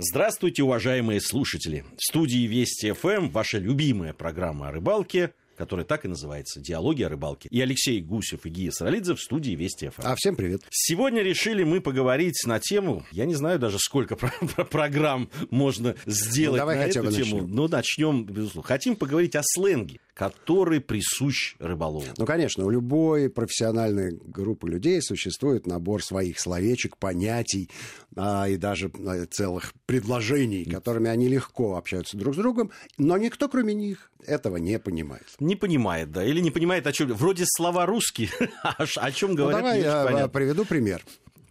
Здравствуйте, 0.00 0.62
уважаемые 0.62 1.20
слушатели. 1.20 1.84
В 1.96 2.00
студии 2.08 2.46
Вести 2.46 2.92
ФМ 2.92 3.30
ваша 3.30 3.58
любимая 3.58 4.12
программа 4.12 4.68
о 4.68 4.70
рыбалке, 4.70 5.34
которая 5.58 5.84
так 5.84 6.04
и 6.04 6.08
называется 6.08 6.60
«Диалоги 6.60 7.02
о 7.02 7.08
рыбалке». 7.08 7.48
И 7.50 7.60
Алексей 7.60 8.00
Гусев 8.00 8.46
и 8.46 8.48
Гия 8.48 8.70
Саралидзе 8.70 9.14
в 9.14 9.20
студии 9.20 9.52
Вести 9.52 9.88
ФМ. 9.88 10.02
А 10.04 10.14
всем 10.16 10.36
привет. 10.36 10.62
Сегодня 10.70 11.20
решили 11.22 11.64
мы 11.64 11.80
поговорить 11.80 12.36
на 12.46 12.60
тему, 12.60 13.04
я 13.10 13.26
не 13.26 13.34
знаю 13.34 13.58
даже 13.58 13.78
сколько 13.78 14.16
про- 14.16 14.32
про- 14.54 14.64
программ 14.64 15.28
можно 15.50 15.94
сделать 16.06 16.52
Ну, 16.52 16.62
давай 16.62 16.76
на 16.76 16.82
хотя 16.84 17.00
эту 17.00 17.08
бы 17.10 17.14
тему. 17.14 17.36
начнем. 17.36 17.54
Ну, 17.54 17.68
начнем, 17.68 18.24
безусловно. 18.24 18.66
Хотим 18.68 18.94
поговорить 18.96 19.34
о 19.34 19.42
сленге, 19.42 19.98
который 20.14 20.80
присущ 20.80 21.56
рыболову. 21.58 22.04
Ну, 22.16 22.26
конечно, 22.26 22.64
у 22.64 22.70
любой 22.70 23.28
профессиональной 23.30 24.16
группы 24.26 24.68
людей 24.68 25.00
существует 25.02 25.66
набор 25.66 26.02
своих 26.02 26.40
словечек, 26.40 26.96
понятий 26.96 27.68
а, 28.16 28.48
и 28.48 28.56
даже 28.56 28.90
а, 29.06 29.26
целых 29.26 29.72
предложений, 29.86 30.64
которыми 30.66 31.08
они 31.10 31.28
легко 31.28 31.76
общаются 31.76 32.16
друг 32.16 32.34
с 32.34 32.36
другом, 32.38 32.70
но 32.96 33.16
никто, 33.16 33.48
кроме 33.48 33.74
них, 33.74 34.10
этого 34.26 34.56
не 34.56 34.78
понимает. 34.78 35.26
Не 35.48 35.56
понимает, 35.56 36.12
да, 36.12 36.22
или 36.22 36.40
не 36.40 36.50
понимает, 36.50 36.86
о 36.86 36.92
чем. 36.92 37.10
Вроде 37.14 37.44
слова 37.46 37.86
русские, 37.86 38.28
а 38.62 38.84
о 38.96 39.12
чем 39.12 39.30
Ну, 39.30 39.36
говорят, 39.36 39.60
давай 39.62 39.78
не 39.78 39.88
очень 39.88 40.18
я 40.18 40.24
а, 40.24 40.28
приведу 40.28 40.66
пример. 40.66 41.02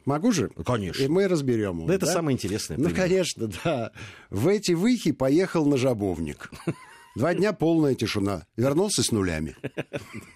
Могу 0.05 0.31
же? 0.31 0.51
Ну, 0.55 0.63
конечно. 0.63 1.01
И 1.01 1.07
мы 1.07 1.27
разберем 1.27 1.79
его. 1.79 1.87
Да 1.87 1.95
это 1.95 2.05
да? 2.05 2.13
самое 2.13 2.35
интересное. 2.35 2.77
Ну, 2.77 2.89
пример. 2.89 3.01
конечно, 3.01 3.49
да. 3.63 3.91
В 4.29 4.49
эти 4.49 4.73
выхи 4.73 5.13
поехал 5.13 5.65
на 5.65 5.77
жабовник. 5.77 6.51
Два 7.17 7.33
дня 7.33 7.51
полная 7.51 7.95
тишина. 7.95 8.45
Вернулся 8.57 9.01
с 9.01 9.11
нулями. 9.11 9.55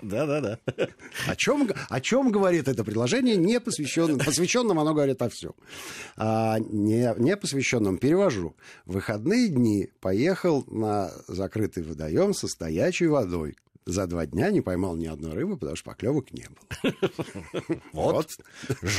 Да-да-да. 0.01 0.57
О 1.27 1.35
чем, 1.35 1.69
о 1.89 2.01
чем 2.01 2.31
говорит 2.31 2.67
это 2.67 2.83
предложение, 2.83 3.35
не 3.35 3.59
посвященным? 3.59 4.17
Посвященным 4.17 4.79
оно 4.79 4.95
говорит 4.95 5.21
о 5.21 5.29
всем. 5.29 5.53
А 6.17 6.57
не, 6.57 7.13
не 7.19 7.37
посвященным 7.37 7.99
перевожу. 7.99 8.55
В 8.85 8.93
выходные 8.93 9.49
дни 9.49 9.91
поехал 9.99 10.63
на 10.65 11.11
закрытый 11.27 11.83
водоем 11.83 12.33
со 12.33 12.47
стоячей 12.47 13.05
водой. 13.05 13.57
За 13.85 14.05
два 14.07 14.25
дня 14.27 14.51
не 14.51 14.61
поймал 14.61 14.95
ни 14.95 15.07
одной 15.07 15.33
рыбы, 15.33 15.57
потому 15.57 15.75
что 15.75 15.85
поклевок 15.89 16.31
не 16.31 16.45
было. 16.47 16.93
Вот. 17.93 18.27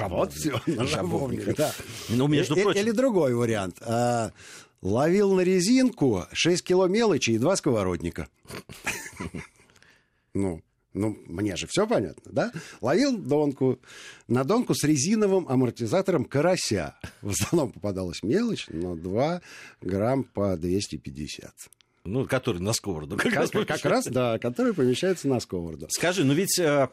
Вот 0.08 0.32
все, 0.32 0.60
жабовник, 0.66 1.54
да. 1.56 1.72
Ну, 2.08 2.26
между 2.26 2.56
Э- 2.56 2.60
э- 2.60 2.62
прочим. 2.64 2.80
Или 2.80 2.90
другой 2.90 3.34
вариант. 3.34 3.76
А, 3.80 4.32
ловил 4.82 5.34
на 5.34 5.42
резинку 5.42 6.24
6 6.32 6.64
кило 6.64 6.88
мелочи 6.88 7.30
и 7.30 7.38
2 7.38 7.56
сковородника. 7.56 8.28
Ну, 10.34 10.62
ну, 10.94 11.16
мне 11.26 11.56
же 11.56 11.66
все 11.66 11.86
понятно, 11.86 12.32
да? 12.32 12.52
Ловил 12.80 13.16
донку, 13.18 13.78
на 14.28 14.44
донку 14.44 14.74
с 14.74 14.82
резиновым 14.82 15.46
амортизатором 15.48 16.24
карася. 16.24 16.96
В 17.20 17.30
основном 17.30 17.70
попадалась 17.72 18.22
мелочь, 18.22 18.66
но 18.68 18.94
2 18.96 19.42
грамм 19.82 20.24
по 20.24 20.56
250. 20.56 21.52
Ну, 22.04 22.26
который 22.26 22.60
на 22.60 22.72
сковороду. 22.72 23.16
Как, 23.16 23.32
раз 23.32 23.50
Как, 23.50 23.66
как 23.68 23.84
раз, 23.84 24.06
да, 24.06 24.38
который 24.38 24.74
помещается 24.74 25.28
на 25.28 25.38
сковороду. 25.40 25.86
Скажи, 25.90 26.24
ну 26.24 26.34
ведь 26.34 26.58
э, 26.58 26.88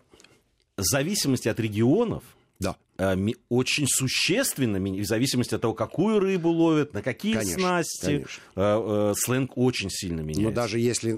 в 0.77 0.83
зависимости 0.83 1.47
от 1.47 1.59
регионов 1.59 2.23
Да. 2.59 2.75
э, 2.99 3.15
очень 3.49 3.87
существенно, 3.87 4.79
в 4.79 5.05
зависимости 5.05 5.55
от 5.55 5.61
того, 5.61 5.73
какую 5.73 6.19
рыбу 6.19 6.49
ловят, 6.49 6.93
на 6.93 7.01
какие 7.01 7.33
Конечно, 7.33 7.59
снасти, 7.59 8.05
конечно. 8.05 8.41
э, 8.55 9.11
э, 9.11 9.13
сленг 9.17 9.57
очень 9.57 9.89
сильно 9.89 10.21
меняется. 10.21 10.41
Но 10.43 10.51
даже 10.51 10.79
если 10.79 11.11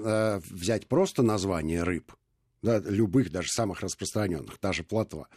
взять 0.53 0.87
просто 0.87 1.21
название 1.21 1.83
рыб, 1.83 2.13
да, 2.61 2.77
любых, 2.79 3.31
даже 3.31 3.49
самых 3.49 3.81
распространенных, 3.81 4.57
та 4.59 4.71
же 4.71 4.83
плотва, 4.83 5.27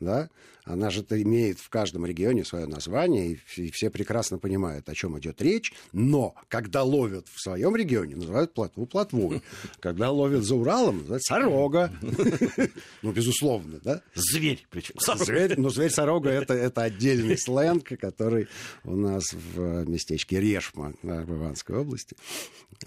да, 0.00 0.30
она 0.68 0.90
же 0.90 1.00
имеет 1.00 1.58
в 1.58 1.68
каждом 1.68 2.04
регионе 2.04 2.44
свое 2.44 2.66
название, 2.66 3.32
и, 3.32 3.34
вс- 3.34 3.66
и 3.66 3.70
все 3.70 3.90
прекрасно 3.90 4.38
понимают, 4.38 4.88
о 4.88 4.94
чем 4.94 5.18
идет 5.18 5.40
речь, 5.40 5.72
но 5.92 6.34
когда 6.48 6.82
ловят 6.82 7.26
в 7.28 7.40
своем 7.40 7.74
регионе, 7.74 8.16
называют 8.16 8.52
плотву 8.52 8.86
плотвой. 8.86 9.42
Когда 9.80 10.10
ловят 10.10 10.44
за 10.44 10.54
Уралом, 10.54 10.98
называют 10.98 11.24
сорога. 11.24 11.92
Ну, 13.02 13.12
безусловно, 13.12 13.80
да. 13.82 14.02
Зверь 14.14 14.66
причем. 14.70 14.94
Зверь, 15.16 15.54
ну, 15.58 15.70
зверь-сорога 15.70 16.30
это, 16.30 16.54
это 16.68 16.82
отдельный 16.82 17.38
сленг, 17.38 17.88
который 17.98 18.48
у 18.84 18.96
нас 18.96 19.32
в 19.32 19.88
местечке 19.88 20.40
Решма 20.40 20.94
в 21.02 21.36
Иванской 21.36 21.76
области 21.76 22.16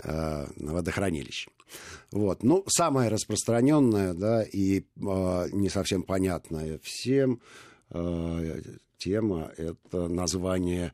э, 0.04 0.48
на 0.56 0.74
водохранилище. 0.74 1.50
Вот. 2.12 2.44
Ну, 2.44 2.64
самое 2.68 3.10
распространенное, 3.10 4.14
да, 4.14 4.44
и 4.44 4.82
э, 4.82 4.84
не 5.52 5.70
совсем 5.70 6.04
понятная 6.04 6.80
всем 6.84 7.34
э, 7.34 7.71
тема 9.02 9.52
это 9.58 10.08
название 10.08 10.94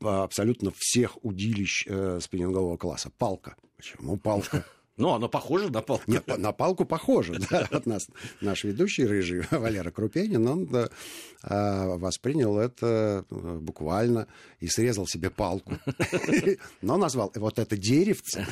э, 0.00 0.06
абсолютно 0.06 0.72
всех 0.76 1.24
удилищ 1.24 1.86
э, 1.86 2.18
спиннингового 2.20 2.76
класса. 2.76 3.10
Палка. 3.18 3.56
Почему 3.76 4.16
палка? 4.16 4.64
Ну, 4.96 5.12
оно 5.12 5.28
похоже 5.28 5.70
на 5.70 5.82
палку. 5.82 6.10
Нет, 6.10 6.26
на 6.26 6.52
палку 6.52 6.86
похоже, 6.86 7.38
да, 7.50 7.68
от 7.70 7.86
нас. 7.86 8.08
Наш 8.40 8.64
ведущий 8.64 9.04
рыжий 9.04 9.42
Валера 9.50 9.90
Крупенин, 9.90 10.46
он 10.46 10.66
да, 10.66 10.88
а, 11.42 11.96
воспринял 11.96 12.58
это 12.58 13.24
э, 13.30 13.58
буквально 13.60 14.26
и 14.60 14.68
срезал 14.68 15.06
себе 15.06 15.28
палку. 15.28 15.74
Но 16.82 16.96
назвал 16.96 17.30
вот 17.34 17.58
это 17.58 17.76
деревце. 17.76 18.46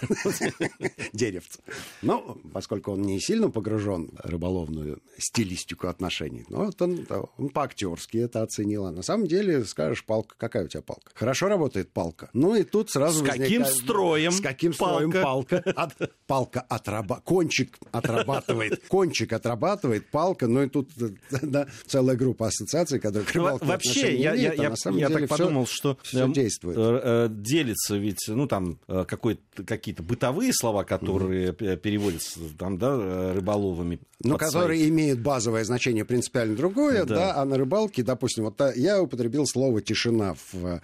Деревце. 1.13 1.61
Ну, 2.03 2.39
поскольку 2.53 2.93
он 2.93 3.03
не 3.03 3.21
сильно 3.21 3.51
погружен 3.51 4.11
в 4.23 4.29
рыболовную 4.29 5.03
стилистику 5.19 5.87
отношений, 5.87 6.45
но 6.49 6.67
вот 6.67 6.81
он, 6.83 7.07
он 7.39 7.49
по-актерски 7.49 8.19
это 8.19 8.43
оценил. 8.43 8.87
А 8.87 8.91
на 8.91 9.03
самом 9.03 9.27
деле, 9.27 9.65
скажешь, 9.65 10.05
палка, 10.05 10.35
какая 10.37 10.65
у 10.65 10.69
тебя 10.69 10.83
палка? 10.83 11.11
Хорошо 11.15 11.49
работает 11.49 11.91
палка. 11.91 12.29
Ну, 12.33 12.55
и 12.55 12.65
тут 12.65 12.91
сразу 12.91 13.25
С 13.25 13.29
каким 13.29 13.65
строем 13.65 14.33
С 14.33 14.41
каким 14.41 14.75
строем 14.75 15.11
палка? 15.11 15.63
Палка? 16.35 16.61
От- 16.61 16.65
палка 16.65 16.67
отраба... 16.69 17.21
кончик 17.25 17.79
отрабатывает, 17.93 18.83
кончик 18.89 19.33
отрабатывает, 19.33 20.07
палка, 20.11 20.47
ну 20.49 20.63
и 20.63 20.69
тут 20.69 20.91
да, 21.43 21.67
целая 21.87 22.17
группа 22.17 22.49
ассоциаций, 22.49 22.99
которые 22.99 23.27
к 23.27 23.33
рыбалке 23.33 23.65
Вообще, 23.65 24.17
я, 24.17 24.33
не 24.37 24.43
я, 24.43 24.55
имеют, 24.55 24.61
а 24.61 24.63
я, 24.63 24.71
на 24.93 24.99
я 24.99 25.09
так 25.09 25.29
подумал, 25.29 25.67
что 25.67 25.97
всё 26.03 26.25
эм, 26.25 26.33
действует. 26.33 26.77
э, 26.77 27.01
э, 27.05 27.29
делится 27.31 27.97
ведь, 27.97 28.25
ну, 28.29 28.47
там, 28.47 28.79
э, 28.89 29.05
какие-то 29.67 30.03
бытовые 30.03 30.53
слова, 30.53 30.85
которые 30.85 31.53
п- 31.53 31.77
переводятся, 31.77 32.41
там, 32.59 32.79
да, 32.79 33.33
рыболовами. 33.33 34.01
Ну, 34.23 34.39
которые 34.39 34.79
свои. 34.81 34.89
имеют 34.89 35.21
базовое 35.21 35.65
значение 35.65 36.05
принципиально 36.05 36.57
другое, 36.57 37.05
Да. 37.05 37.15
да. 37.15 37.35
а 37.37 37.45
на 37.45 37.59
рыбалке, 37.59 38.03
допустим, 38.03 38.45
вот 38.45 38.57
та- 38.57 38.73
я 38.73 39.01
употребил 39.03 39.47
слово 39.47 39.83
«тишина» 39.83 40.35
в 40.53 40.81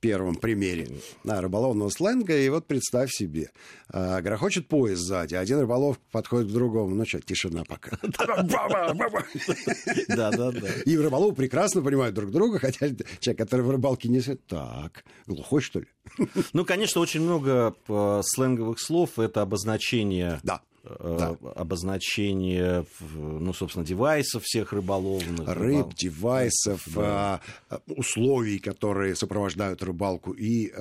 первом 0.00 0.36
примере 0.36 0.88
да, 1.24 1.40
рыболовного 1.40 1.88
сленга, 1.90 2.36
и 2.38 2.48
вот 2.48 2.66
представь 2.66 3.10
себе, 3.12 3.50
грохочет 3.92 4.68
поезд 4.68 4.85
сзади, 4.94 5.34
один 5.34 5.60
рыболов 5.60 5.98
подходит 6.12 6.50
к 6.50 6.52
другому, 6.52 6.94
ну 6.94 7.04
что, 7.04 7.20
тишина 7.20 7.64
пока. 7.64 7.98
Да, 10.08 10.30
да, 10.30 10.52
да. 10.52 10.68
И 10.84 10.96
рыболовы 10.96 11.34
прекрасно 11.34 11.82
понимают 11.82 12.14
друг 12.14 12.30
друга, 12.30 12.58
хотя 12.58 12.88
человек, 13.20 13.38
который 13.38 13.62
в 13.62 13.70
рыбалке 13.70 14.08
не... 14.08 14.20
Так, 14.20 15.04
глухой, 15.26 15.60
что 15.60 15.80
ли? 15.80 15.86
Ну, 16.52 16.64
конечно, 16.64 17.00
очень 17.00 17.20
много 17.20 17.74
э, 17.88 18.20
сленговых 18.24 18.80
слов. 18.80 19.18
Это 19.18 19.42
обозначение 19.42 20.40
Да. 20.42 20.60
Э, 20.88 21.16
Да. 21.18 21.50
обозначение, 21.54 22.84
в- 23.00 23.40
ну, 23.40 23.52
собственно, 23.52 23.84
девайсов 23.84 24.42
всех 24.44 24.72
рыболовных. 24.72 25.46
Рыб, 25.48 25.86
рыбал- 25.86 25.92
девайсов, 25.94 26.82
Да. 26.94 27.40
а, 27.70 27.80
условий, 27.86 28.58
которые 28.58 29.14
сопровождают 29.16 29.82
рыбалку, 29.82 30.32
и, 30.32 30.72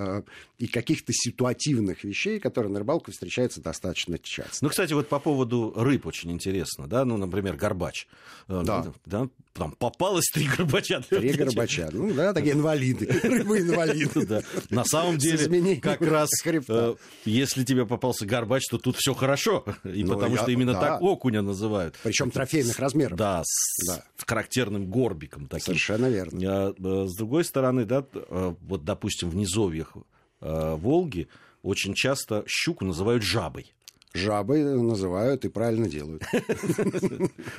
и 0.57 0.67
каких-то 0.67 1.11
ситуативных 1.13 2.03
вещей, 2.03 2.39
которые 2.39 2.71
на 2.71 2.79
рыбалке 2.79 3.11
встречаются 3.11 3.61
достаточно 3.61 4.17
часто. 4.19 4.57
Ну, 4.61 4.69
кстати, 4.69 4.93
вот 4.93 5.09
по 5.09 5.19
поводу 5.19 5.73
рыб 5.75 6.05
очень 6.05 6.31
интересно, 6.31 6.87
да, 6.87 7.05
ну, 7.05 7.17
например, 7.17 7.55
горбач. 7.55 8.07
Э, 8.47 8.61
Да. 8.65 8.85
да 9.05 9.29
там 9.55 9.71
попалось 9.71 10.25
три 10.33 10.47
горбача. 10.47 10.99
Три 11.09 11.31
горбача. 11.31 11.89
Ну 11.93 12.13
да, 12.13 12.33
такие 12.33 12.53
инвалиды. 12.55 13.05
Рыбы-инвалиды. 13.23 14.25
Да. 14.25 14.41
На 14.69 14.83
самом 14.83 15.17
деле, 15.17 15.77
как 15.77 16.01
раз, 16.01 16.29
э, 16.45 16.95
если 17.23 17.63
тебе 17.63 17.85
попался 17.85 18.25
горбач, 18.25 18.67
то 18.69 18.77
тут 18.77 18.97
все 18.97 19.13
хорошо. 19.13 19.63
И 19.85 20.03
Ну, 20.03 20.13
потому 20.15 20.35
я- 20.35 20.41
что 20.41 20.51
именно 20.51 20.73
да. 20.73 20.81
так 20.81 21.01
окуня 21.01 21.41
называют. 21.41 21.95
Причем 22.03 22.31
трофейных 22.31 22.77
размеров. 22.79 23.17
Да, 23.17 23.43
с 23.45 23.87
Да. 23.87 24.03
характерным 24.27 24.89
горбиком 24.91 25.47
таким. 25.47 25.65
Совершенно 25.67 26.07
верно. 26.09 26.39
А, 26.43 26.73
э, 26.77 27.07
С 27.07 27.15
другой 27.15 27.45
стороны, 27.45 27.85
да, 27.85 28.05
э, 28.13 28.53
вот, 28.61 28.83
допустим, 28.83 29.29
в 29.29 29.35
низовьях 29.35 29.93
Волги 30.41 31.29
очень 31.63 31.93
часто 31.93 32.43
щуку 32.45 32.83
называют 32.85 33.23
жабой. 33.23 33.73
Жабы 34.13 34.59
называют 34.63 35.43
и 35.45 35.49
правильно 35.49 35.87
делают. 35.89 36.23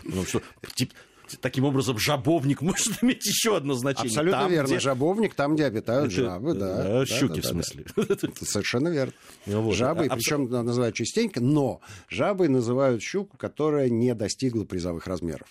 Потому 0.04 0.24
что 0.26 0.42
тип- 0.74 0.92
таким 1.40 1.64
образом 1.64 1.98
жабовник 1.98 2.62
может 2.62 2.88
иметь 3.02 3.24
еще 3.26 3.56
одно 3.56 3.74
значение. 3.74 4.08
Абсолютно 4.10 4.40
Там, 4.40 4.50
верно. 4.50 4.66
где- 4.68 4.80
Жабовник, 4.80 5.34
там, 5.34 5.54
где 5.54 5.64
обитают 5.66 6.12
жабы, 6.12 6.54
да. 6.54 6.84
э, 6.84 6.98
Да, 7.00 7.06
щуки, 7.06 7.40
да, 7.40 7.40
в 7.40 7.42
да, 7.42 7.48
смысле. 7.50 7.84
да. 7.96 8.16
Совершенно 8.46 8.88
верно. 8.88 9.12
Ну 9.46 9.60
вот. 9.62 9.74
Жабы, 9.74 10.06
А- 10.06 10.14
причем 10.14 10.50
называют 10.50 10.94
частенько, 10.94 11.40
но 11.40 11.80
жабой 12.08 12.48
называют 12.48 13.02
щуку, 13.02 13.36
которая 13.36 13.88
не 13.88 14.14
достигла 14.14 14.64
призовых 14.64 15.06
размеров. 15.06 15.48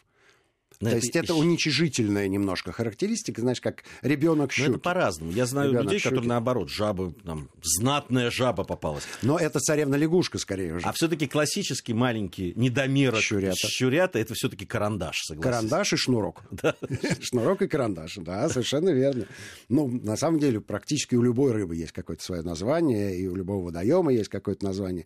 Но 0.82 0.90
То 0.90 0.96
это 0.98 1.06
есть 1.06 1.16
это 1.16 1.36
уничижительная 1.36 2.28
немножко 2.28 2.72
характеристика, 2.72 3.42
знаешь, 3.42 3.62
как 3.62 3.84
ребенок 4.02 4.52
щуки. 4.52 4.68
Но 4.68 4.74
это 4.76 4.84
по-разному. 4.84 5.32
Я 5.32 5.46
знаю 5.46 5.70
ребенок 5.70 5.86
людей, 5.86 6.00
щуки. 6.00 6.10
которые 6.10 6.30
наоборот, 6.30 6.70
жаба, 6.70 7.14
там, 7.24 7.50
знатная 7.62 8.30
жаба 8.32 8.64
попалась. 8.64 9.04
Но 9.22 9.38
это 9.38 9.60
царевна-легушка 9.60 10.38
скорее 10.38 10.76
уже. 10.76 10.86
А 10.86 10.92
все-таки 10.92 11.28
классический 11.28 11.94
маленький 11.94 12.54
недомерок 12.56 13.22
щурята, 13.22 13.68
щурята 13.68 14.20
это 14.20 14.34
все-таки 14.34 14.66
карандаш, 14.66 15.16
согласен. 15.26 15.52
Карандаш 15.52 15.94
и 15.94 15.98
шнурок. 15.98 16.44
Да. 16.52 16.76
Шнурок 17.22 17.62
и 17.62 17.68
карандаш, 17.68 18.16
да, 18.18 18.50
совершенно 18.50 18.90
верно. 18.90 19.26
Ну, 19.70 19.88
на 19.88 20.16
самом 20.18 20.40
деле, 20.40 20.62
практически 20.62 21.16
у 21.16 21.22
любой 21.22 21.52
рыбы 21.52 21.76
есть 21.76 21.92
какое-то 21.92 22.24
свое 22.24 22.42
название, 22.42 23.18
и 23.18 23.28
у 23.28 23.36
любого 23.36 23.66
водоема 23.66 24.12
есть 24.14 24.30
какое-то 24.30 24.66
название. 24.66 25.06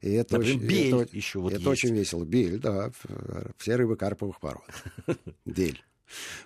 И 0.00 0.12
это 0.12 0.34
Например, 0.34 0.56
очень, 0.58 0.68
бель 0.68 0.94
это, 1.02 1.16
еще 1.16 1.38
вот 1.38 1.52
Это 1.52 1.70
есть. 1.70 1.84
очень 1.84 1.94
весело. 1.94 2.24
Бель, 2.24 2.58
да. 2.58 2.90
Все 3.58 3.76
рыбы 3.76 3.96
карповых 3.96 4.40
пород. 4.40 4.62
Бель. 5.44 5.82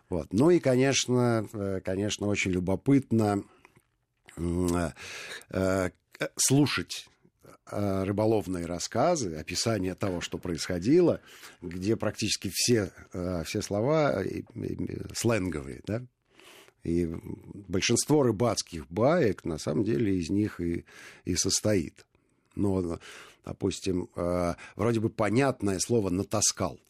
Вот. 0.08 0.32
Ну 0.32 0.50
и, 0.50 0.58
конечно, 0.58 1.48
э, 1.52 1.80
конечно, 1.84 2.26
очень 2.26 2.50
любопытно 2.50 3.44
э, 4.36 4.90
э, 5.50 5.90
слушать 6.36 7.06
рыболовные 7.72 8.66
рассказы, 8.66 9.36
описание 9.36 9.94
того, 9.94 10.20
что 10.20 10.38
происходило, 10.38 11.20
где 11.62 11.94
практически 11.94 12.50
все, 12.52 12.90
все 13.44 13.62
слова 13.62 14.24
сленговые, 15.14 15.80
да, 15.86 16.02
и 16.82 17.08
большинство 17.68 18.24
рыбацких 18.24 18.88
баек, 18.90 19.44
на 19.44 19.56
самом 19.56 19.84
деле, 19.84 20.16
из 20.16 20.30
них 20.30 20.60
и, 20.60 20.84
и 21.24 21.36
состоит. 21.36 22.06
Но, 22.56 22.98
допустим, 23.44 24.08
вроде 24.74 24.98
бы 24.98 25.08
понятное 25.08 25.78
слово 25.78 26.10
«натаскал». 26.10 26.80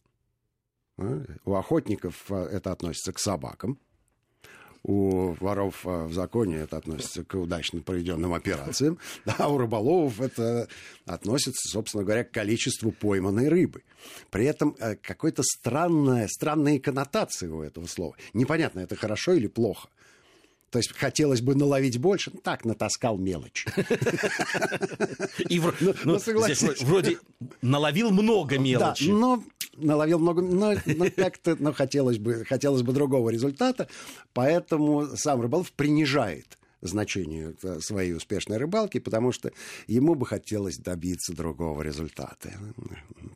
Э, 1.01 1.25
у 1.45 1.55
охотников 1.55 2.25
э, 2.29 2.49
это 2.51 2.71
относится 2.71 3.11
к 3.13 3.19
собакам, 3.19 3.79
у 4.83 5.33
воров 5.39 5.83
в 5.83 6.11
законе 6.11 6.57
это 6.57 6.77
относится 6.77 7.23
к 7.23 7.35
удачно 7.35 7.81
проведенным 7.81 8.33
операциям, 8.33 8.97
а 9.37 9.47
у 9.47 9.57
рыболовов 9.59 10.19
это 10.19 10.67
относится, 11.05 11.69
собственно 11.69 12.03
говоря, 12.03 12.23
к 12.23 12.31
количеству 12.31 12.91
пойманной 12.91 13.47
рыбы. 13.47 13.83
При 14.31 14.45
этом 14.45 14.75
какой-то 15.03 15.43
странная, 15.43 16.27
странные 16.27 16.79
коннотации 16.79 17.47
у 17.47 17.61
этого 17.61 17.85
слова. 17.85 18.15
Непонятно, 18.33 18.79
это 18.79 18.95
хорошо 18.95 19.33
или 19.33 19.45
плохо. 19.47 19.89
То 20.71 20.79
есть 20.79 20.97
хотелось 20.97 21.41
бы 21.41 21.53
наловить 21.53 21.99
больше, 21.99 22.31
ну, 22.33 22.39
так 22.39 22.63
натаскал 22.63 23.17
мелочь. 23.17 23.65
И 25.49 25.59
ну, 25.59 25.93
ну, 26.05 26.17
вроде 26.81 27.19
наловил 27.61 28.09
много 28.09 28.57
мелочи. 28.57 29.07
Да, 29.07 29.13
но 29.13 29.43
наловил 29.81 30.19
много, 30.19 30.41
но, 30.41 30.73
но 30.85 31.05
как-то, 31.15 31.55
но 31.59 31.73
хотелось 31.73 32.17
бы, 32.17 32.45
хотелось 32.45 32.81
бы 32.81 32.93
другого 32.93 33.29
результата, 33.29 33.87
поэтому 34.33 35.15
сам 35.15 35.41
рыболов 35.41 35.71
принижает 35.73 36.57
значению 36.81 37.55
э, 37.61 37.79
своей 37.79 38.13
успешной 38.13 38.57
рыбалки, 38.57 38.99
потому 38.99 39.31
что 39.31 39.51
ему 39.87 40.15
бы 40.15 40.25
хотелось 40.25 40.77
добиться 40.77 41.33
другого 41.33 41.81
результата. 41.81 42.53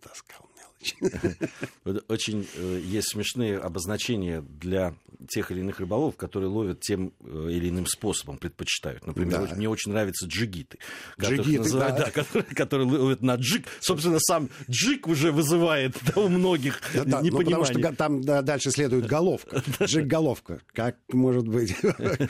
Таскал 0.01 0.49
мелочь. 0.55 2.03
Очень 2.07 2.47
э, 2.55 2.81
есть 2.83 3.09
смешные 3.09 3.57
обозначения 3.57 4.41
для 4.41 4.95
тех 5.29 5.51
или 5.51 5.59
иных 5.59 5.79
рыболов, 5.79 6.15
которые 6.15 6.49
ловят 6.49 6.81
тем 6.81 7.13
э, 7.21 7.47
или 7.51 7.69
иным 7.69 7.85
способом, 7.85 8.37
предпочитают. 8.37 9.05
Например, 9.05 9.47
да. 9.47 9.55
мне 9.55 9.69
очень 9.69 9.91
нравятся 9.91 10.27
джигиты. 10.27 10.79
Джигиты, 11.19 11.59
называют, 11.59 11.97
да. 11.97 12.05
да 12.05 12.11
которые, 12.11 12.55
которые 12.55 12.87
ловят 12.87 13.21
на 13.21 13.35
джиг. 13.35 13.65
Собственно, 13.79 14.19
сам 14.19 14.49
джиг 14.69 15.07
уже 15.07 15.31
вызывает 15.31 15.95
да, 16.13 16.21
у 16.21 16.29
многих 16.29 16.81
да, 16.93 17.03
да, 17.03 17.21
непонимание. 17.21 17.31
Ну, 17.31 17.63
потому 17.63 17.65
что 17.65 17.95
там 17.95 18.21
да, 18.21 18.41
дальше 18.41 18.71
следует 18.71 19.07
головка. 19.07 19.63
Джиг-головка. 19.83 20.61
Как, 20.73 20.97
может 21.11 21.47
быть, 21.47 21.75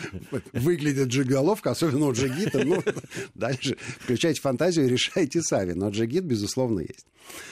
выглядит 0.53 1.07
джиг-головка, 1.07 1.71
особенно 1.71 2.07
у 2.07 2.13
джигита. 2.13 2.63
Ну, 2.65 2.83
дальше 3.33 3.77
включайте 3.99 4.41
фантазию 4.41 4.85
и 4.85 4.89
решайте 4.89 5.41
сами. 5.41 5.73
Но 5.73 5.89
джигит, 5.89 6.23
безусловно, 6.25 6.81
есть. 6.81 7.07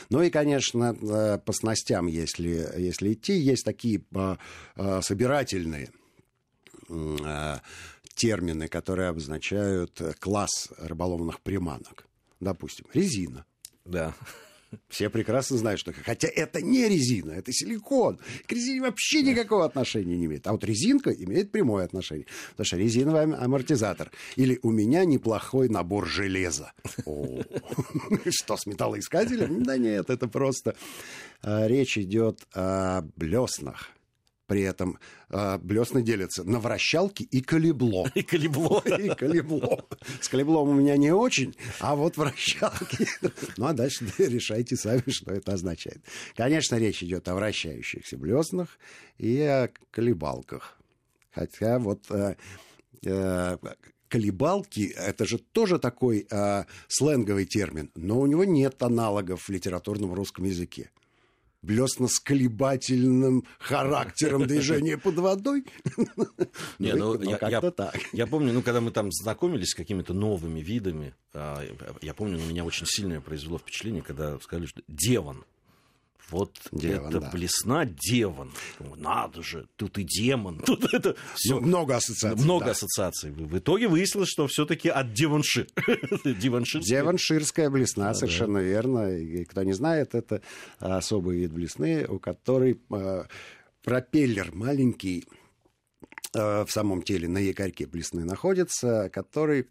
Ну 0.10 0.22
и, 0.22 0.30
конечно, 0.30 0.96
э, 1.02 1.40
по 1.40 1.54
снастям, 1.54 2.08
если, 2.08 2.70
если 2.78 3.14
идти, 3.14 3.34
есть 3.34 3.66
такие 3.66 4.02
а, 4.14 4.38
а, 4.76 5.02
собирательные 5.34 5.90
а, 6.90 7.60
термины, 8.16 8.68
которые 8.68 9.10
обозначают 9.10 10.00
класс 10.20 10.70
рыболовных 10.78 11.42
приманок. 11.42 12.06
Допустим, 12.40 12.86
резина. 12.94 13.46
Да. 13.86 14.14
Все 14.90 15.10
прекрасно 15.10 15.58
знают, 15.58 15.80
что 15.80 15.94
хотя 15.94 16.28
это 16.28 16.60
не 16.60 16.88
резина, 16.90 17.32
это 17.32 17.52
силикон. 17.52 18.20
К 18.48 18.52
резине 18.52 18.82
вообще 18.82 19.22
никакого 19.22 19.66
отношения 19.66 20.18
не 20.18 20.26
имеет. 20.26 20.48
А 20.48 20.52
вот 20.52 20.64
резинка 20.64 21.12
имеет 21.12 21.52
прямое 21.52 21.86
отношение. 21.86 22.26
Потому 22.52 22.66
что 22.66 22.78
резиновый 22.78 23.24
амортизатор. 23.36 24.12
Или 24.36 24.60
у 24.64 24.72
меня 24.72 25.06
неплохой 25.06 25.70
набор 25.70 26.08
железа. 26.08 26.74
Что, 28.30 28.58
с 28.58 28.66
металлоискателем? 28.66 29.64
Да 29.64 29.78
нет, 29.78 30.10
это 30.10 30.28
просто 30.28 30.76
а, 31.44 31.68
речь 31.68 31.98
идет 31.98 32.40
о 32.54 33.02
блеснах 33.16 33.94
при 34.48 34.62
этом 34.62 35.00
э, 35.30 35.58
блесны 35.58 36.02
делятся 36.02 36.44
на 36.44 36.60
вращалки 36.60 37.24
и 37.24 37.42
калибло. 37.42 38.12
И 38.16 38.24
калибло. 38.24 38.82
И 39.00 39.10
калибло. 39.10 39.86
С 40.22 40.30
калиблом 40.30 40.70
у 40.70 40.74
меня 40.74 40.98
не 40.98 41.12
очень, 41.12 41.56
а 41.80 41.96
вот 41.96 42.18
вращалки. 42.18 43.08
Ну, 43.58 43.68
а 43.68 43.74
дальше 43.74 44.06
решайте 44.18 44.76
сами, 44.76 45.04
что 45.08 45.32
это 45.32 45.54
означает. 45.54 46.04
Конечно, 46.36 46.76
речь 46.76 47.04
идет 47.04 47.28
о 47.28 47.36
вращающихся 47.36 48.18
блеснах 48.18 48.80
и 49.18 49.40
о 49.42 49.70
колебалках. 49.92 50.78
Хотя 51.32 51.80
вот 51.80 52.10
э, 52.10 52.36
э, 53.04 53.58
колебалки 54.08 54.94
это 54.96 55.26
же 55.26 55.38
тоже 55.40 55.80
такой 55.80 56.28
э, 56.30 56.66
сленговый 56.88 57.46
термин, 57.46 57.92
но 57.96 58.20
у 58.20 58.26
него 58.26 58.44
нет 58.44 58.82
аналогов 58.84 59.44
в 59.44 59.50
литературном 59.50 60.14
русском 60.14 60.46
языке 60.46 60.92
блестно-сколебательным 61.64 63.46
характером 63.60 64.44
движения 64.48 64.98
под 64.98 65.16
водой. 65.16 65.66
Не, 66.78 66.94
ну, 66.94 67.18
ну, 67.18 67.30
я, 67.30 67.50
я, 67.50 67.62
так. 67.72 67.96
я 68.12 68.28
помню, 68.28 68.54
ну, 68.54 68.62
когда 68.62 68.82
мы 68.82 68.92
там 68.92 69.12
знакомились 69.12 69.70
с 69.70 69.76
какими-то 69.76 70.14
новыми 70.14 70.60
видами, 70.60 71.16
а, 71.34 71.64
я 72.02 72.14
помню, 72.14 72.38
на 72.38 72.46
меня 72.46 72.64
очень 72.64 72.86
сильное 72.86 73.22
произвело 73.22 73.58
впечатление, 73.58 74.04
когда 74.04 74.38
сказали, 74.40 74.68
что 74.68 74.82
Деван. 74.88 75.44
Вот 76.30 76.60
Деван, 76.72 77.10
это 77.10 77.20
да. 77.20 77.30
блесна 77.30 77.86
Деван. 77.86 78.52
Надо 78.98 79.44
же, 79.44 79.68
тут 79.76 79.98
и 79.98 80.04
демон. 80.04 80.60
Тут 80.66 80.94
это 80.94 81.16
все. 81.36 81.60
Ну, 81.60 81.68
много 81.68 81.96
ассоциаций. 81.96 82.44
Много 82.44 82.66
да. 82.66 82.72
ассоциаций. 82.72 83.32
В 83.32 83.58
итоге 83.58 83.88
выяснилось, 83.88 84.30
что 84.30 84.48
все-таки 84.48 84.90
от 84.90 85.14
Деваншир. 85.14 85.68
Деванширская 86.24 87.70
блесна, 87.70 88.10
да, 88.10 88.14
совершенно 88.14 88.60
да. 88.60 88.66
верно. 88.66 89.18
И 89.18 89.46
кто 89.46 89.64
не 89.64 89.74
знает, 89.74 90.16
это 90.16 90.42
особый 90.80 91.38
вид 91.38 91.52
блесны, 91.52 92.06
у 92.08 92.20
которой 92.20 92.80
э, 92.92 93.24
пропеллер 93.84 94.54
маленький 94.54 95.26
э, 96.34 96.66
в 96.66 96.72
самом 96.72 97.04
теле 97.04 97.28
на 97.28 97.40
якорьке 97.40 97.86
блесны 97.86 98.24
находится, 98.26 99.10
который 99.12 99.68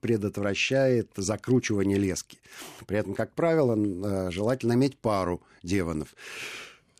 предотвращает 0.00 1.10
закручивание 1.16 1.98
лески. 1.98 2.38
При 2.86 2.98
этом, 2.98 3.14
как 3.14 3.34
правило, 3.34 3.76
э, 3.76 4.30
желательно 4.30 4.74
иметь 4.74 4.98
пару 4.98 5.42
деванов 5.62 6.14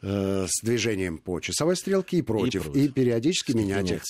э, 0.02 0.46
с 0.48 0.62
движением 0.62 1.18
по 1.18 1.40
часовой 1.40 1.76
стрелке 1.76 2.18
и 2.18 2.22
против, 2.22 2.62
и, 2.62 2.64
против. 2.70 2.82
и 2.82 2.88
периодически 2.88 3.52
менять 3.52 3.90
их 3.90 4.02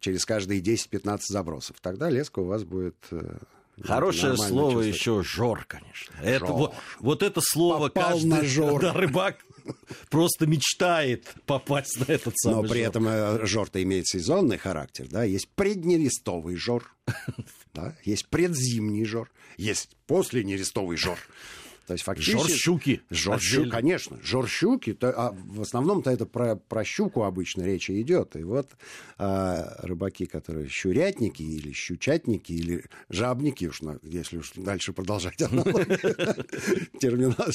через 0.00 0.24
каждые 0.24 0.60
10-15 0.60 1.20
забросов. 1.28 1.76
Тогда 1.80 2.10
леска 2.10 2.40
у 2.40 2.44
вас 2.44 2.64
будет 2.64 2.96
э, 3.10 3.38
Хорошее 3.82 4.36
слово 4.36 4.80
еще 4.80 5.22
жор, 5.22 5.64
конечно. 5.66 6.14
Жор. 6.16 6.26
Это, 6.26 6.46
вот, 6.46 6.74
вот 7.00 7.22
это 7.22 7.40
слово 7.42 7.88
Попал 7.88 8.12
каждый 8.12 8.26
на 8.28 8.44
жор. 8.44 8.80
Да, 8.80 8.92
рыбак 8.92 9.38
просто 10.10 10.46
мечтает 10.46 11.34
попасть 11.46 11.98
на 11.98 12.12
этот 12.12 12.34
самый 12.38 12.62
Но 12.62 12.68
при 12.68 12.80
жор. 12.80 12.88
этом 12.88 13.46
жор-то 13.46 13.82
имеет 13.82 14.06
сезонный 14.06 14.58
характер, 14.58 15.06
да, 15.10 15.24
есть 15.24 15.48
преднерестовый 15.54 16.56
жор, 16.56 16.94
да, 17.74 17.96
есть 18.04 18.28
предзимний 18.28 19.04
жор, 19.04 19.30
есть 19.56 19.90
посленерестовый 20.06 20.96
жор. 20.96 21.18
То 21.86 21.92
есть 21.92 22.04
фактически... 22.04 22.36
Жорщуки. 22.36 23.02
Жорщуки, 23.10 23.70
конечно. 23.70 24.18
Жорщуки. 24.22 24.94
То, 24.94 25.10
а 25.10 25.32
в 25.32 25.60
основном-то 25.60 26.10
это 26.10 26.26
про, 26.26 26.56
про 26.56 26.84
щуку 26.84 27.24
обычно 27.24 27.62
речь 27.62 27.90
идет. 27.90 28.36
И 28.36 28.42
вот 28.42 28.70
а, 29.18 29.76
рыбаки, 29.82 30.26
которые 30.26 30.68
щурятники 30.68 31.42
или 31.42 31.72
щучатники 31.72 32.52
или 32.52 32.84
жабники, 33.10 33.66
уж 33.66 33.80
если 34.02 34.38
уж 34.38 34.52
дальше 34.56 34.92
продолжать 34.92 35.34
с 35.38 35.44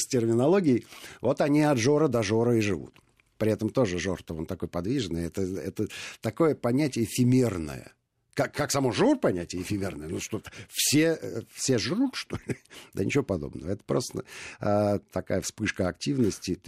терминологией, 0.06 0.86
вот 1.20 1.40
они 1.40 1.62
от 1.62 1.78
жора 1.78 2.08
до 2.08 2.22
жора 2.22 2.56
и 2.56 2.60
живут. 2.60 2.94
При 3.38 3.50
этом 3.50 3.70
тоже 3.70 3.98
жор-то 3.98 4.34
он 4.34 4.46
такой 4.46 4.68
подвижный. 4.68 5.24
Это, 5.24 5.42
это 5.42 5.88
такое 6.20 6.54
понятие 6.54 7.06
эфемерное 7.06 7.92
Как, 8.34 8.54
как 8.54 8.70
само 8.70 8.92
жур 8.92 9.18
понятие 9.18 9.62
эфемерное? 9.62 10.08
Ну 10.08 10.20
что, 10.20 10.42
все, 10.68 11.44
все 11.52 11.78
жрут, 11.78 12.14
что 12.14 12.36
ли? 12.46 12.56
Да 12.94 13.04
ничего 13.04 13.24
подобного. 13.24 13.70
Это 13.70 13.84
просто 13.84 14.24
а, 14.60 14.98
такая 15.12 15.40
вспышка 15.40 15.88
активности. 15.88 16.58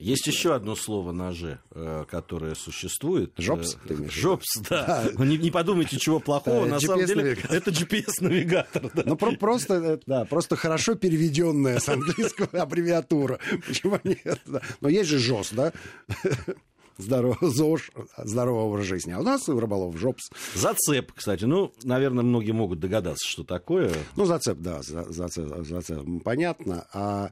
Есть 0.00 0.26
еще 0.26 0.54
одно 0.54 0.76
слово 0.76 1.12
на 1.12 1.30
«ж», 1.32 1.58
э, 1.72 2.06
которое 2.10 2.54
существует. 2.54 3.34
Жопс? 3.36 3.76
Э, 3.86 4.08
Жопс, 4.08 4.46
да. 4.70 5.10
да. 5.14 5.24
Не, 5.26 5.36
не 5.36 5.50
подумайте, 5.50 5.98
чего 5.98 6.20
плохого. 6.20 6.64
На 6.64 6.80
самом 6.80 7.04
деле, 7.04 7.36
это 7.50 7.70
GPS-навигатор. 7.70 8.90
Да. 8.94 9.02
Ну, 9.04 9.16
про- 9.16 9.36
просто, 9.36 9.74
э, 9.74 9.98
да, 10.06 10.24
просто 10.24 10.56
хорошо 10.56 10.94
переведенная 10.94 11.80
с 11.80 11.88
английского 11.90 12.62
аббревиатура. 12.62 13.40
Почему 13.66 14.00
нет? 14.02 14.40
Но 14.80 14.88
есть 14.88 15.10
же 15.10 15.18
ЖОС, 15.18 15.50
да? 15.52 15.74
здоров, 17.00 17.38
ЗОЖ, 17.40 17.90
здорового 18.18 18.68
образа 18.68 18.88
жизни. 18.88 19.12
А 19.12 19.20
у 19.20 19.22
нас 19.22 19.48
рыболов 19.48 19.96
жопс. 19.96 20.30
Зацеп, 20.54 21.12
кстати. 21.12 21.44
Ну, 21.44 21.72
наверное, 21.82 22.24
многие 22.24 22.52
могут 22.52 22.80
догадаться, 22.80 23.26
что 23.26 23.44
такое. 23.44 23.92
Ну, 24.16 24.24
зацеп, 24.24 24.58
да, 24.58 24.82
зацеп, 24.82 25.66
зацеп 25.66 26.22
понятно. 26.24 26.86
А, 26.92 27.30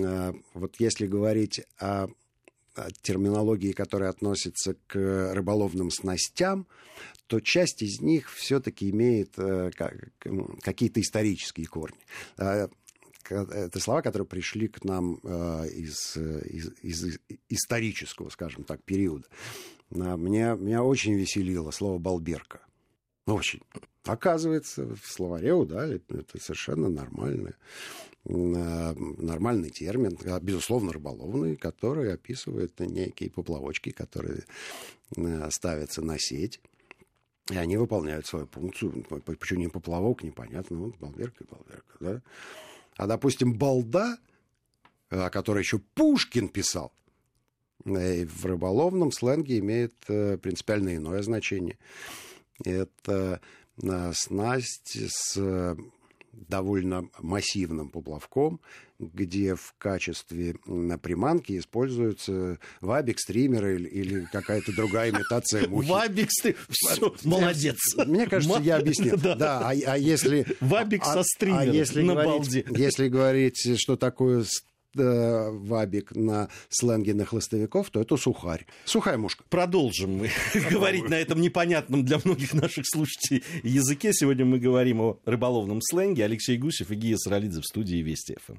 а 0.00 0.34
вот 0.54 0.76
если 0.78 1.06
говорить 1.06 1.62
о 1.78 2.08
терминологии, 3.02 3.72
которая 3.72 4.10
относится 4.10 4.74
к 4.86 5.32
рыболовным 5.34 5.90
снастям, 5.90 6.66
то 7.26 7.40
часть 7.40 7.82
из 7.82 8.00
них 8.00 8.30
все-таки 8.32 8.90
имеет 8.90 9.32
э, 9.38 9.70
какие-то 10.62 11.00
исторические 11.00 11.66
корни. 11.66 11.98
А, 13.30 13.46
это 13.52 13.80
слова, 13.80 14.02
которые 14.02 14.26
пришли 14.26 14.68
к 14.68 14.84
нам 14.84 15.18
э, 15.22 15.68
из, 15.68 16.16
из, 16.16 16.72
из 16.82 17.18
исторического, 17.48 18.28
скажем 18.30 18.64
так, 18.64 18.82
периода. 18.82 19.26
Меня, 19.90 20.54
меня 20.54 20.82
очень 20.82 21.14
веселило 21.14 21.70
слово 21.70 21.98
«балберка». 21.98 22.60
Очень. 23.26 23.60
Оказывается, 24.04 24.86
в 24.86 25.04
словаре 25.04 25.52
удали, 25.52 26.00
это 26.08 26.40
совершенно 26.40 26.88
нормальный, 26.88 27.54
нормальный 28.24 29.70
термин, 29.70 30.16
а, 30.24 30.38
безусловно, 30.38 30.92
рыболовный, 30.92 31.56
который 31.56 32.12
описывает 32.12 32.78
некие 32.78 33.30
поплавочки, 33.30 33.90
которые 33.90 34.44
э, 35.16 35.50
ставятся 35.50 36.02
на 36.02 36.18
сеть. 36.18 36.60
И 37.50 37.56
они 37.56 37.76
выполняют 37.76 38.26
свою 38.26 38.46
функцию. 38.46 39.04
Почему 39.24 39.60
не 39.60 39.68
поплавок, 39.68 40.22
непонятно. 40.22 40.76
Вот 40.78 40.96
балберка 40.98 41.44
и 41.44 41.46
балберка, 41.48 41.96
да. 42.00 42.22
А, 42.96 43.06
допустим, 43.06 43.54
балда, 43.54 44.18
о 45.10 45.30
которой 45.30 45.60
еще 45.60 45.78
Пушкин 45.78 46.48
писал, 46.48 46.92
э, 47.84 48.24
в 48.24 48.46
рыболовном 48.46 49.12
сленге 49.12 49.58
имеет 49.58 49.94
э, 50.08 50.38
принципиально 50.38 50.96
иное 50.96 51.22
значение. 51.22 51.78
Это 52.64 53.40
э, 53.82 54.12
снасть 54.14 54.96
с 55.08 55.76
довольно 56.32 57.08
массивным 57.18 57.88
поплавком, 57.90 58.60
где 58.98 59.54
в 59.54 59.74
качестве 59.78 60.54
приманки 61.02 61.58
используется 61.58 62.58
вабик, 62.80 63.18
стример 63.18 63.66
или, 63.66 64.26
какая-то 64.32 64.74
другая 64.74 65.10
имитация 65.10 65.68
мухи. 65.68 65.88
Вабик, 65.88 66.30
стример, 66.30 66.58
все, 66.70 67.14
молодец. 67.24 67.76
Мне 68.06 68.26
кажется, 68.26 68.60
я 68.60 68.76
объяснил. 68.76 69.16
Да, 69.36 69.70
а, 69.70 69.72
а 69.86 69.98
если... 69.98 70.46
Вабик 70.60 71.02
а, 71.04 71.14
со 71.14 71.22
стримером 71.22 71.60
а 71.60 71.64
если 71.64 72.02
на 72.02 72.14
балде. 72.14 72.64
Если 72.70 73.08
говорить, 73.08 73.78
что 73.78 73.96
такое 73.96 74.44
э, 74.96 75.50
вабик 75.50 76.14
на 76.14 76.48
сленге 76.68 77.14
на 77.14 77.24
хлыстовиков, 77.24 77.90
то 77.90 78.00
это 78.00 78.16
сухарь. 78.16 78.66
Сухая 78.84 79.18
мушка. 79.18 79.44
Продолжим 79.48 80.16
мы 80.18 80.30
говорить 80.70 81.08
на 81.08 81.14
этом 81.14 81.40
непонятном 81.40 82.04
для 82.04 82.20
многих 82.24 82.54
наших 82.54 82.84
слушателей 82.86 83.44
языке. 83.62 84.12
Сегодня 84.12 84.44
мы 84.44 84.58
говорим 84.58 85.00
о 85.00 85.18
рыболовном 85.24 85.80
сленге. 85.82 86.24
Алексей 86.24 86.56
Гусев 86.56 86.90
и 86.90 86.94
Гия 86.94 87.16
Саралидзе 87.16 87.60
в 87.60 87.66
студии 87.66 87.96
Вести 87.96 88.36
ФМ. 88.46 88.56